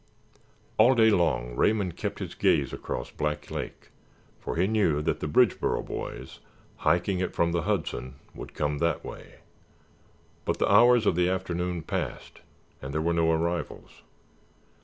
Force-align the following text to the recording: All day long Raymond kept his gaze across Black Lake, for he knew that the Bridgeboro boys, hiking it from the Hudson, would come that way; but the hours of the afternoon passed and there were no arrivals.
All 0.79 0.95
day 0.95 1.11
long 1.11 1.55
Raymond 1.55 1.95
kept 1.95 2.17
his 2.17 2.33
gaze 2.33 2.73
across 2.73 3.11
Black 3.11 3.51
Lake, 3.51 3.91
for 4.39 4.55
he 4.55 4.65
knew 4.65 4.99
that 5.03 5.19
the 5.19 5.27
Bridgeboro 5.27 5.85
boys, 5.85 6.39
hiking 6.77 7.19
it 7.19 7.35
from 7.35 7.51
the 7.51 7.61
Hudson, 7.61 8.15
would 8.33 8.55
come 8.55 8.79
that 8.79 9.05
way; 9.05 9.35
but 10.43 10.57
the 10.57 10.67
hours 10.73 11.05
of 11.05 11.15
the 11.15 11.29
afternoon 11.29 11.83
passed 11.83 12.41
and 12.81 12.95
there 12.95 12.99
were 13.03 13.13
no 13.13 13.29
arrivals. 13.31 14.01